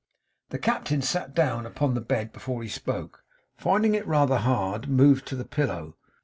[0.49, 3.23] The Captain sat down upon the bed before he spoke;
[3.55, 5.95] and finding it rather hard, moved to the pillow.